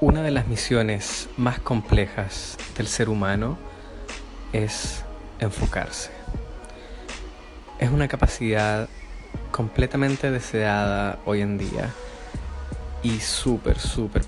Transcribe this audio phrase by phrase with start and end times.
[0.00, 3.58] Una de las misiones más complejas del ser humano
[4.52, 5.02] es
[5.40, 6.12] enfocarse.
[7.80, 8.88] Es una capacidad
[9.50, 11.92] completamente deseada hoy en día
[13.02, 14.22] y súper, súper,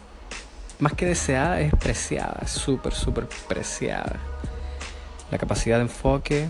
[0.81, 4.17] más que deseada, es preciada, súper, súper preciada.
[5.31, 6.49] La capacidad de enfoque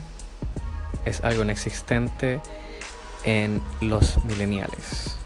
[1.05, 2.41] es algo inexistente
[3.25, 5.20] en los millennials.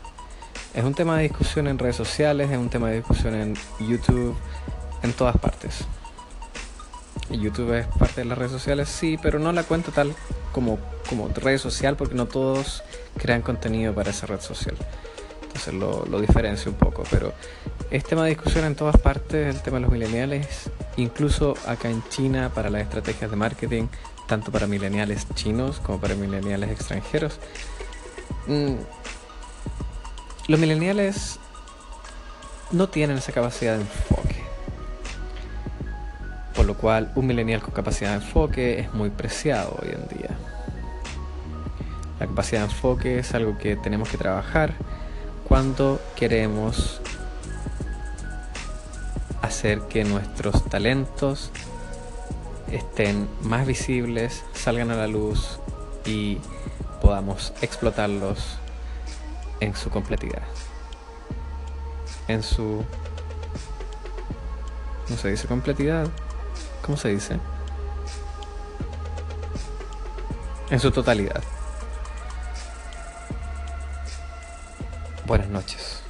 [0.75, 4.35] Es un tema de discusión en redes sociales, es un tema de discusión en YouTube,
[5.05, 5.85] en todas partes.
[7.31, 10.13] YouTube es parte de las redes sociales, sí, pero no la cuento tal
[10.51, 12.83] como, como red social porque no todos
[13.19, 14.75] crean contenido para esa red social.
[15.43, 17.33] Entonces lo, lo diferencio un poco, pero
[17.93, 22.03] es tema de discusión en todas partes, el tema de los millennials, incluso acá en
[22.09, 23.85] China para las estrategias de marketing,
[24.27, 27.39] tanto para millennials chinos como para millennials extranjeros.
[28.49, 28.75] Mm,
[30.47, 31.39] los millennials
[32.71, 34.45] no tienen esa capacidad de enfoque.
[36.55, 40.31] Por lo cual un millennial con capacidad de enfoque es muy preciado hoy en día.
[42.21, 44.75] La capacidad de enfoque es algo que tenemos que trabajar
[45.49, 47.01] cuando queremos
[49.43, 51.51] hacer que nuestros talentos
[52.71, 55.59] estén más visibles, salgan a la luz
[56.07, 56.39] y
[57.01, 58.59] podamos explotarlos
[59.65, 60.43] en su completidad.
[62.29, 62.85] En su...
[65.07, 66.09] ¿Cómo se dice completidad?
[66.83, 67.39] ¿Cómo se dice?
[70.71, 71.43] En su totalidad.
[75.27, 76.03] Buenas noches.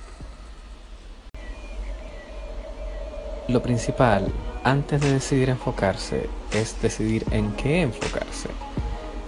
[3.48, 4.32] Lo principal
[4.64, 8.48] antes de decidir enfocarse es decidir en qué enfocarse,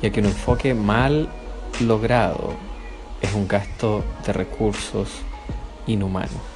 [0.02, 1.28] ya que un enfoque mal
[1.80, 2.55] logrado
[3.20, 5.09] es un gasto de recursos
[5.86, 6.55] inhumano.